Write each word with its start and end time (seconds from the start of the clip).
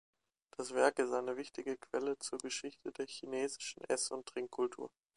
Das 0.57 0.73
Werk 0.73 0.97
ist 0.97 1.11
eine 1.13 1.37
wichtige 1.37 1.77
Quelle 1.77 2.17
zur 2.17 2.39
Geschichte 2.39 2.91
der 2.91 3.05
chinesischen 3.05 3.83
Ess- 3.83 4.09
und 4.09 4.25
Trinkkultur. 4.25 4.89